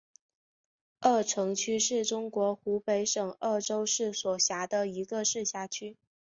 [1.01, 5.95] 鄂城区是中国湖北省鄂州市所辖的一个市辖区。